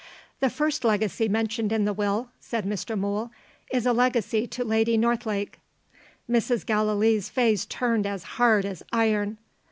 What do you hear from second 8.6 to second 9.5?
as iron.